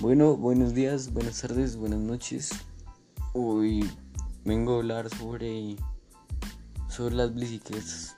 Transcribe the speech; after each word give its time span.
Bueno, 0.00 0.36
buenos 0.36 0.74
días, 0.74 1.12
buenas 1.12 1.40
tardes, 1.40 1.74
buenas 1.74 1.98
noches. 1.98 2.50
Hoy 3.32 3.90
vengo 4.44 4.74
a 4.74 4.76
hablar 4.76 5.10
sobre, 5.10 5.74
sobre 6.88 7.16
las 7.16 7.34
bicicletas. 7.34 8.16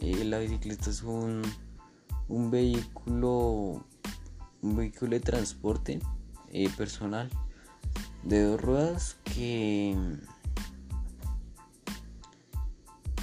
Eh, 0.00 0.22
la 0.26 0.38
bicicleta 0.38 0.90
es 0.90 1.02
un, 1.02 1.40
un 2.28 2.50
vehículo 2.50 3.86
un 4.60 4.76
vehículo 4.76 5.12
de 5.12 5.20
transporte 5.20 6.00
eh, 6.52 6.68
personal 6.76 7.30
de 8.22 8.42
dos 8.42 8.60
ruedas 8.60 9.16
que 9.24 9.96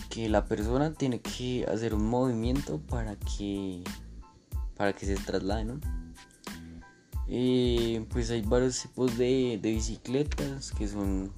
que 0.09 0.27
la 0.27 0.45
persona 0.45 0.91
tiene 0.95 1.21
que 1.21 1.67
hacer 1.71 1.93
un 1.93 2.07
movimiento 2.07 2.79
para 2.79 3.15
que 3.15 3.83
para 4.75 4.93
que 4.93 5.05
se 5.05 5.17
traslade, 5.17 5.65
¿no? 5.65 6.04
Eh, 7.27 8.05
pues 8.11 8.29
hay 8.29 8.41
varios 8.41 8.81
tipos 8.81 9.17
de, 9.17 9.59
bicicletas 9.61 10.71
que 10.71 10.87
son 10.87 11.31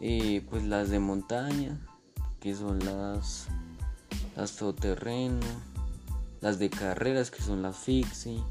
eh, 0.00 0.44
pues 0.50 0.64
las 0.64 0.90
de 0.90 1.00
montaña, 1.00 1.80
que 2.40 2.54
son 2.54 2.78
las, 2.78 3.48
las 4.36 4.56
todoterreno, 4.56 5.40
las 6.40 6.58
de 6.58 6.70
carreras 6.70 7.30
que 7.30 7.42
son 7.42 7.62
las 7.62 7.76
fixie 7.76 8.42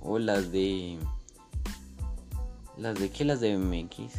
o 0.00 0.18
las 0.18 0.52
de 0.52 0.98
las 2.76 2.98
de 2.98 3.10
que 3.10 3.24
las 3.24 3.40
de 3.40 3.56
BMX 3.56 4.12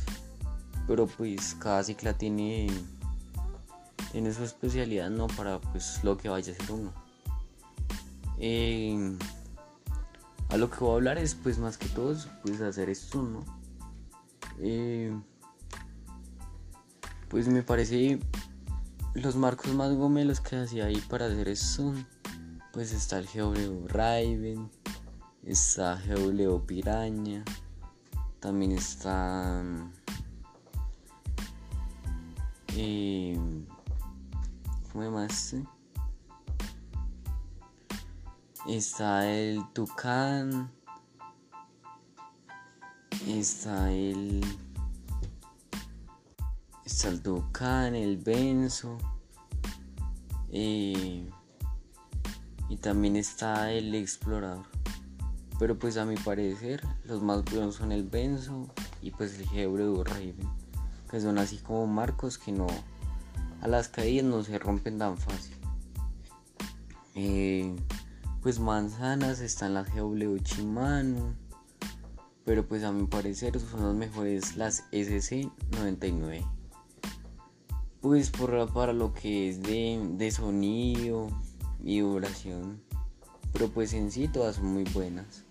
pero 0.89 1.05
pues 1.05 1.55
cada 1.59 1.83
cicla 1.83 2.13
tiene 2.13 2.67
tiene 4.11 4.33
su 4.33 4.43
especialidad 4.43 5.11
no 5.11 5.27
para 5.27 5.61
pues 5.61 6.03
lo 6.03 6.17
que 6.17 6.29
vaya 6.29 6.51
a 6.51 6.55
ser 6.55 6.71
uno. 6.71 6.91
Eh, 8.39 9.15
a 10.49 10.57
lo 10.57 10.69
que 10.69 10.79
voy 10.79 10.91
a 10.91 10.95
hablar 10.95 11.17
es 11.17 11.35
pues 11.35 11.59
más 11.59 11.77
que 11.77 11.87
todo 11.89 12.15
pues 12.43 12.61
hacer 12.61 12.89
esto, 12.89 13.21
¿no? 13.21 13.45
Eh, 14.59 15.17
pues 17.29 17.47
me 17.47 17.63
parece 17.63 18.19
los 19.13 19.35
marcos 19.35 19.73
más 19.73 19.93
gomelos 19.93 20.41
que 20.41 20.57
hacía 20.57 20.85
ahí 20.85 21.01
para 21.09 21.27
hacer 21.27 21.47
esto 21.47 21.93
pues 22.73 22.91
está 22.91 23.19
el 23.19 23.27
GW 23.27 23.87
Raven 23.87 24.69
está 25.43 26.01
GW 26.07 26.65
Piraña 26.65 27.43
también 28.39 28.71
está 28.71 29.63
eh, 32.75 33.37
¿cómo 34.91 35.11
más? 35.11 35.55
Está 38.67 39.31
el 39.31 39.63
tucán. 39.73 40.71
Está 43.27 43.91
el. 43.91 44.43
Está 46.85 47.09
el 47.09 47.21
tucán, 47.21 47.95
el 47.95 48.17
benzo. 48.17 48.97
Eh, 50.51 51.29
y 52.69 52.77
también 52.77 53.15
está 53.15 53.71
el 53.71 53.95
explorador. 53.95 54.65
Pero 55.57 55.77
pues 55.77 55.97
a 55.97 56.05
mi 56.05 56.15
parecer 56.15 56.81
los 57.05 57.21
más 57.21 57.43
buenos 57.45 57.75
son 57.75 57.91
el 57.91 58.03
benzo 58.03 58.67
y 59.01 59.11
pues 59.11 59.39
el 59.39 59.45
GW 59.45 60.03
Raven. 60.03 60.49
Que 61.09 61.19
son 61.19 61.37
así 61.37 61.57
como 61.57 61.87
marcos 61.87 62.37
que 62.37 62.51
no... 62.51 62.67
A 63.61 63.67
las 63.67 63.89
caídas 63.89 64.25
no 64.25 64.43
se 64.43 64.57
rompen 64.57 64.97
tan 64.97 65.17
fácil. 65.17 65.55
Eh, 67.15 67.75
pues 68.41 68.59
manzanas, 68.59 69.41
están 69.41 69.73
las 69.73 69.93
GW 69.93 70.37
Shimano, 70.37 71.35
pero 72.45 72.65
pues 72.65 72.83
a 72.83 72.91
mi 72.91 73.05
parecer 73.05 73.59
son 73.59 73.83
las 73.83 73.95
mejores 73.95 74.55
las 74.55 74.89
SC99. 74.91 76.45
Pues 78.01 78.29
por, 78.29 78.71
para 78.71 78.93
lo 78.93 79.13
que 79.13 79.49
es 79.49 79.61
de, 79.61 80.31
sonido 80.31 81.29
y 81.83 82.01
vibración, 82.01 82.81
pero 83.51 83.69
pues 83.69 83.93
en 83.93 84.09
sí 84.09 84.29
todas 84.29 84.55
son 84.55 84.67
muy 84.67 84.85
buenas, 84.85 85.43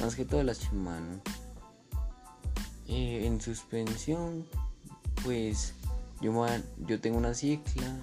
más 0.00 0.16
que 0.16 0.24
todas 0.24 0.44
las 0.44 0.60
Shimano. 0.60 1.20
Eh, 2.88 3.26
en 3.26 3.40
suspensión, 3.40 4.44
pues 5.22 5.74
yo, 6.20 6.46
yo 6.86 7.00
tengo 7.00 7.18
una 7.18 7.34
cicla 7.34 7.96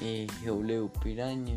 eh, 0.00 0.26
GW 0.44 0.88
Piraña 1.00 1.56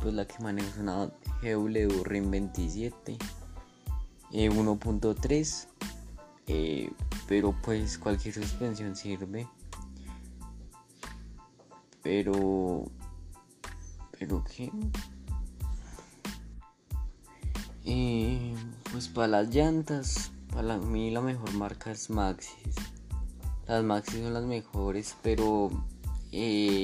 pues 0.00 0.14
la 0.14 0.26
que 0.26 0.42
manejo 0.42 0.68
es 0.68 0.78
una 0.78 1.10
GW 1.42 2.04
RIM 2.04 2.30
27 2.30 3.18
1.3 4.30 5.66
pero 7.28 7.54
pues 7.62 7.98
cualquier 7.98 8.34
suspensión 8.34 8.96
sirve. 8.96 9.46
Pero 12.02 12.90
pero 14.18 14.42
qué. 14.44 14.72
Eh, 17.84 18.54
pues 18.90 19.08
para 19.08 19.28
las 19.28 19.54
llantas 19.54 20.32
para 20.52 20.78
mí 20.78 21.10
la 21.10 21.20
mejor 21.20 21.52
marca 21.54 21.90
es 21.90 22.08
Maxis. 22.08 22.74
Las 23.66 23.84
Maxis 23.84 24.22
son 24.22 24.32
las 24.32 24.44
mejores 24.44 25.16
pero 25.22 25.70
eh, 26.32 26.77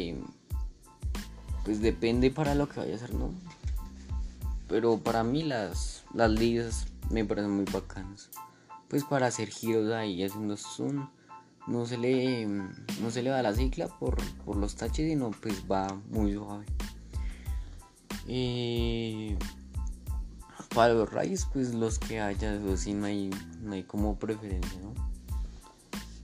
pues 1.65 1.81
depende 1.81 2.31
para 2.31 2.55
lo 2.55 2.69
que 2.69 2.81
vaya 2.81 2.93
a 2.93 2.97
hacer, 2.97 3.15
¿no? 3.15 3.31
Pero 4.69 4.99
para 4.99 5.25
mí 5.25 5.43
las, 5.43 6.05
las 6.13 6.31
ligas 6.31 6.87
me 7.11 7.25
parecen 7.25 7.51
muy 7.51 7.65
bacanas. 7.65 8.31
Pues 8.89 9.05
para 9.05 9.27
hacer 9.27 9.49
giros 9.49 9.91
ahí 9.93 10.23
haciendo 10.23 10.57
zoom, 10.57 11.09
no 11.67 11.87
se 11.87 11.97
le, 11.97 12.47
no 12.47 13.11
se 13.11 13.23
le 13.23 13.31
va 13.31 13.43
la 13.43 13.55
cicla 13.55 13.89
por, 13.89 14.19
los 14.57 14.77
taches, 14.77 15.09
sino 15.09 15.31
pues 15.31 15.65
va 15.71 15.87
muy 16.11 16.35
suave. 16.35 16.67
Eh, 18.27 19.37
para 20.75 20.93
los 20.93 21.11
rayos, 21.11 21.47
pues 21.53 21.75
los 21.75 21.99
que 21.99 22.21
haya, 22.21 22.55
eso 22.55 22.77
sí 22.77 22.93
no 22.93 23.07
hay, 23.07 23.31
no 23.63 23.73
hay 23.73 23.85
como 23.85 24.19
preferencia, 24.19 24.81
¿no? 24.81 24.93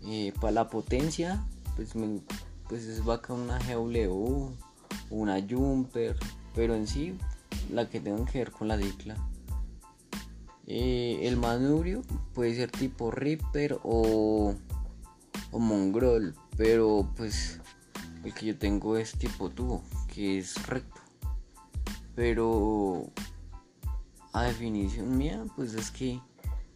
Eh, 0.02 0.32
para 0.40 0.52
la 0.52 0.68
potencia, 0.68 1.44
pues, 1.76 1.94
me, 1.94 2.20
pues 2.68 2.84
es 2.84 3.04
bacana 3.04 3.40
una 3.40 3.58
GW 3.58 4.50
una 5.10 5.40
jumper, 5.40 6.16
pero 6.54 6.74
en 6.74 6.86
sí 6.86 7.16
la 7.70 7.88
que 7.88 8.00
tengan 8.00 8.24
que 8.24 8.38
ver 8.38 8.50
con 8.50 8.68
la 8.68 8.76
dicla. 8.76 9.16
Eh, 10.66 11.20
el 11.22 11.36
manubrio 11.36 12.02
puede 12.32 12.54
ser 12.54 12.70
tipo 12.70 13.10
Reaper 13.10 13.78
o, 13.82 14.54
o 15.50 15.58
Mongrol, 15.58 16.34
pero 16.56 17.08
pues 17.16 17.60
el 18.24 18.34
que 18.34 18.46
yo 18.46 18.58
tengo 18.58 18.96
es 18.96 19.12
tipo 19.12 19.50
tubo, 19.50 19.82
que 20.12 20.38
es 20.38 20.66
recto. 20.66 21.00
Pero 22.14 23.10
a 24.32 24.44
definición 24.44 25.16
mía, 25.16 25.44
pues 25.56 25.74
es 25.74 25.90
que 25.90 26.20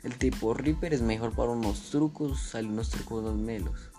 el 0.02 0.16
tipo 0.18 0.54
Reaper 0.54 0.92
es 0.92 1.02
mejor 1.02 1.32
para 1.32 1.50
unos 1.50 1.90
trucos, 1.90 2.40
sale 2.40 2.68
unos 2.68 2.90
trucos 2.90 3.24
más 3.24 3.34
melos. 3.34 3.90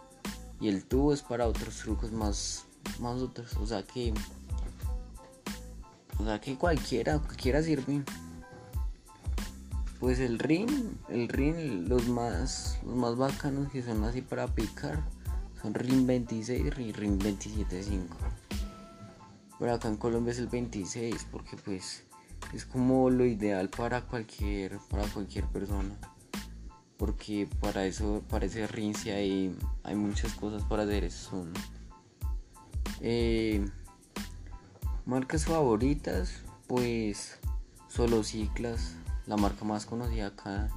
Y 0.60 0.70
el 0.70 0.86
tubo 0.86 1.14
es 1.14 1.22
para 1.22 1.48
otros 1.48 1.78
trucos 1.78 2.12
más, 2.12 2.66
más 3.00 3.22
otros. 3.22 3.56
O 3.58 3.66
sea 3.66 3.84
que 3.84 4.14
o 6.18 6.24
sea 6.24 6.40
que 6.40 6.56
cualquiera, 6.56 7.20
cualquiera 7.20 7.62
sirve. 7.62 8.04
Pues 10.00 10.20
el 10.20 10.40
ring, 10.40 10.70
el 11.10 11.28
ring, 11.28 11.88
los 11.88 12.08
más, 12.08 12.80
los 12.86 12.96
más 12.96 13.16
bacanos 13.18 13.72
que 13.72 13.82
son 13.82 14.04
así 14.04 14.22
para 14.22 14.48
picar, 14.48 15.04
son 15.62 15.74
ring 15.74 16.06
26 16.06 16.66
y 16.66 16.70
ring 16.70 17.20
27.5. 17.20 18.08
Pero 19.60 19.74
acá 19.74 19.88
en 19.88 19.98
Colombia 19.98 20.32
es 20.32 20.40
el 20.40 20.48
26 20.48 21.28
porque 21.32 21.58
pues 21.58 22.04
es 22.54 22.66
como 22.66 23.10
lo 23.10 23.26
ideal 23.26 23.70
para 23.70 24.02
cualquier, 24.02 24.80
para 24.90 25.04
cualquier 25.08 25.46
persona. 25.46 25.96
Porque 26.98 27.50
para 27.60 27.86
eso, 27.86 28.24
para 28.30 28.46
ese 28.46 28.68
ring 28.68 28.96
sí 28.96 29.10
hay, 29.10 29.58
hay 29.84 29.96
muchas 29.96 30.34
cosas 30.34 30.64
para 30.64 30.84
hacer 30.84 31.04
eso. 31.04 31.46
Eh, 33.02 33.66
Marcas 35.06 35.46
favoritas, 35.46 36.42
pues 36.66 37.38
Solo 37.88 38.24
Ciclas, 38.24 38.96
la 39.28 39.38
marca 39.38 39.64
más 39.64 39.86
conocida 39.86 40.28
acá 40.28 40.70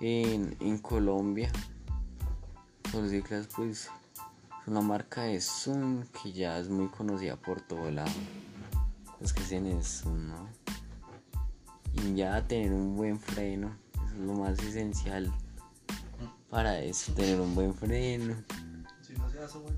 en, 0.00 0.78
Colombia. 0.78 1.52
Solo 2.90 3.08
Ciclas, 3.08 3.48
pues 3.54 3.82
es 3.82 3.90
una 4.66 4.80
marca 4.80 5.22
de 5.22 5.40
Zoom 5.40 6.04
que 6.06 6.32
ya 6.32 6.58
es 6.58 6.68
muy 6.68 6.88
conocida 6.88 7.36
por 7.36 7.60
todo 7.60 7.88
lado. 7.90 8.10
Los 9.20 9.32
que 9.32 9.42
tienen 9.42 9.78
eso, 9.78 10.10
¿no? 10.10 10.48
Y 11.92 12.16
ya 12.16 12.44
tener 12.48 12.72
un 12.72 12.96
buen 12.96 13.20
freno, 13.20 13.76
eso 13.94 14.14
es 14.14 14.20
lo 14.20 14.34
más 14.34 14.58
esencial 14.58 15.32
para 16.50 16.80
eso, 16.80 17.12
tener 17.12 17.40
un 17.40 17.54
buen 17.54 17.74
freno. 17.74 18.34
Si 19.02 19.12
no 19.12 19.30
se 19.30 19.38
hace 19.38 19.58
buen 19.58 19.76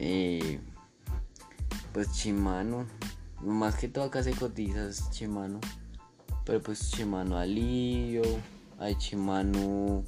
eh, 0.00 0.58
pues 1.92 2.10
Chimano. 2.12 2.86
Más 3.42 3.74
que 3.76 3.88
todo 3.88 4.04
acá 4.04 4.22
se 4.22 4.32
cotiza 4.32 4.90
Chimano. 5.10 5.60
Pero 6.44 6.62
pues 6.62 6.90
Shimano 6.90 7.36
Alio, 7.36 8.22
hay 8.78 8.94
Shimano 8.94 10.02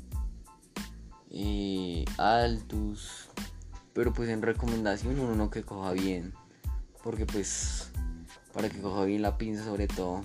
eh, 1.31 2.05
Altus. 2.17 3.29
Pero 3.93 4.15
pues 4.15 4.31
en 4.31 4.41
recomendación 4.41 5.21
uno 5.21 5.51
que 5.51 5.63
coja 5.63 5.93
bien. 5.93 6.33
Porque 7.05 7.27
pues 7.27 7.91
para 8.55 8.71
que 8.71 8.81
coja 8.81 9.05
bien 9.05 9.21
la 9.21 9.37
pinza 9.37 9.65
sobre 9.65 9.89
todo. 9.89 10.23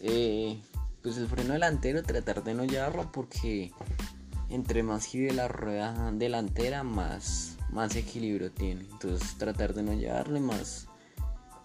Eh, 0.00 0.58
pues 1.02 1.18
el 1.18 1.26
freno 1.28 1.52
delantero 1.52 2.02
tratar 2.02 2.42
de 2.42 2.54
no 2.54 2.64
llevarlo 2.64 3.12
porque 3.12 3.72
entre 4.48 4.82
más 4.82 5.04
gire 5.04 5.32
la 5.32 5.48
rueda 5.48 6.10
delantera 6.12 6.82
más, 6.82 7.56
más 7.72 7.96
equilibrio 7.96 8.50
tiene. 8.50 8.82
Entonces 8.90 9.36
tratar 9.38 9.74
de 9.74 9.82
no 9.82 9.92
llevarle 9.92 10.40
más 10.40 10.86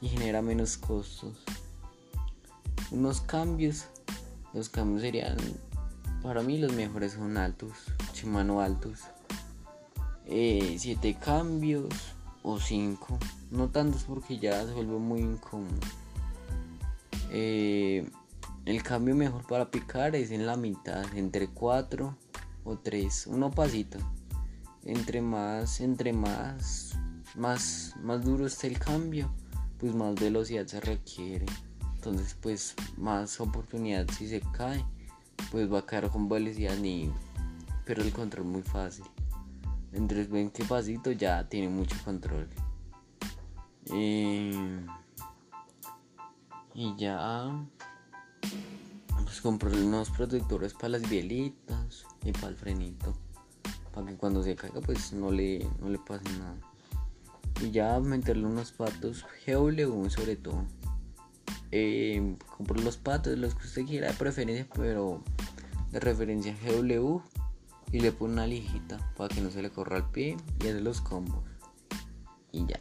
y 0.02 0.10
genera 0.10 0.42
menos 0.42 0.78
costos. 0.78 1.44
Unos 2.92 3.22
cambios, 3.22 3.86
los 4.54 4.70
cambios 4.70 5.02
serían 5.02 5.38
para 6.26 6.42
mí 6.42 6.58
los 6.58 6.74
mejores 6.74 7.14
son 7.14 7.38
altos, 7.38 7.72
Shimano 8.16 8.60
altos. 8.60 9.02
7 10.26 11.08
eh, 11.08 11.18
cambios 11.24 11.94
o 12.42 12.60
5, 12.60 13.20
no 13.52 13.70
tantos 13.70 14.06
porque 14.06 14.40
ya 14.40 14.66
se 14.66 14.74
vuelve 14.74 14.98
muy 14.98 15.20
incómodo. 15.20 15.80
Eh, 17.30 18.10
el 18.66 18.82
cambio 18.82 19.14
mejor 19.16 19.46
para 19.46 19.70
picar 19.70 20.16
es 20.16 20.32
en 20.32 20.48
la 20.48 20.58
mitad, 20.58 21.06
entre 21.16 21.48
4 21.48 22.18
o 22.64 22.76
3, 22.76 23.28
uno 23.28 23.52
pasito. 23.52 24.00
Entre 24.86 25.22
más, 25.22 25.82
entre 25.82 26.14
más, 26.14 26.96
más, 27.36 27.96
más 28.02 28.24
duro 28.24 28.46
esté 28.46 28.68
el 28.68 28.80
cambio, 28.80 29.32
pues 29.80 29.94
más 29.94 30.16
velocidad 30.16 30.66
se 30.68 30.80
requiere. 30.80 31.46
Entonces, 31.96 32.38
pues 32.40 32.76
más 32.98 33.40
oportunidad 33.42 34.08
si 34.12 34.28
se 34.28 34.42
cae, 34.54 34.86
pues 35.52 35.72
va 35.72 35.80
a 35.80 35.86
caer 35.86 36.10
con 36.10 36.30
velocidad 36.30 36.78
y 36.84 37.12
pero 37.84 38.02
el 38.02 38.12
control 38.12 38.46
muy 38.46 38.62
fácil. 38.62 39.06
Entonces 39.92 40.30
ven 40.30 40.50
que 40.50 40.66
pasito 40.66 41.12
ya 41.12 41.48
tiene 41.48 41.70
mucho 41.70 41.96
control. 42.04 42.48
Y 43.92 44.52
ya 46.98 47.66
pues 49.24 49.42
compré 49.42 49.70
unos 49.72 50.10
protectores 50.10 50.74
para 50.74 50.90
las 50.90 51.10
bielitas 51.10 52.06
y 52.24 52.32
para 52.32 52.50
el 52.50 52.56
frenito. 52.56 53.25
Para 53.96 54.08
que 54.08 54.18
cuando 54.18 54.44
se 54.44 54.56
caiga 54.56 54.82
pues 54.82 55.14
no 55.14 55.32
le, 55.32 55.68
no 55.80 55.90
le 55.90 55.98
pase 55.98 56.26
nada. 56.38 56.58
Y 57.62 57.72
ya 57.72 58.00
meterle 58.00 58.46
unos 58.46 58.72
patos 58.74 59.26
GW 59.48 60.10
sobre 60.10 60.36
todo. 60.36 60.66
Eh, 61.72 62.38
compré 62.58 62.82
los 62.84 62.98
patos, 62.98 63.38
los 63.38 63.56
que 63.56 63.66
usted 63.66 63.86
quiera 63.86 64.10
de 64.10 64.14
preferencia, 64.14 64.68
pero 64.76 65.24
de 65.92 66.00
referencia 66.00 66.56
GW. 66.64 67.22
Y 67.92 68.00
le 68.02 68.12
pone 68.12 68.34
una 68.34 68.48
lijita 68.48 69.00
para 69.16 69.34
que 69.34 69.42
no 69.42 69.50
se 69.50 69.62
le 69.62 69.70
corra 69.70 69.98
el 69.98 70.04
pie 70.04 70.36
y 70.60 70.68
hace 70.68 70.82
los 70.82 71.00
combos. 71.02 71.44
Y 72.52 72.66
ya. 72.66 72.80